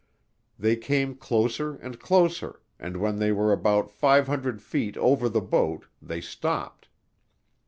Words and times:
They 0.57 0.77
came 0.77 1.13
closer 1.13 1.75
and 1.75 1.99
closer, 1.99 2.61
and 2.79 2.97
when 2.97 3.19
they 3.19 3.31
were 3.31 3.53
about 3.53 3.91
500 3.91 4.59
feet 4.59 4.97
over 4.97 5.29
the 5.29 5.41
boat 5.41 5.85
they 6.01 6.21
stopped. 6.21 6.87